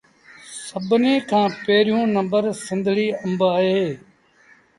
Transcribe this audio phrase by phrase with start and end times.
[0.67, 3.81] سڀنيٚ کآݩ پيريوݩ نمبر سنڌڙيٚ آݩب اهي